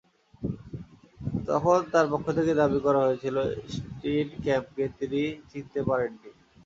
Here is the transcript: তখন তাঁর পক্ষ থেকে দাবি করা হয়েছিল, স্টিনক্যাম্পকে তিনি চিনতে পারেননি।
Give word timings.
তখন 1.47 1.77
তাঁর 1.91 2.05
পক্ষ 2.13 2.25
থেকে 2.37 2.51
দাবি 2.61 2.79
করা 2.85 2.99
হয়েছিল, 3.05 3.35
স্টিনক্যাম্পকে 3.73 4.85
তিনি 4.97 5.21
চিনতে 5.51 5.79
পারেননি। 5.89 6.29